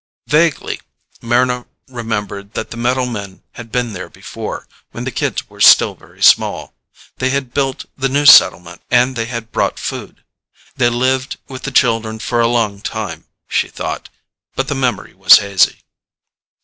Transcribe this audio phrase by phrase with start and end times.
[0.25, 0.79] Vaguely
[1.21, 5.93] Mryna remembered that the metal men had been there before, when the kids were still
[5.93, 6.73] very small.
[7.19, 10.23] They had built the new settlement and they had brought food.
[10.75, 14.09] They lived with the children for a long time, she thought
[14.55, 15.81] but the memory was hazy.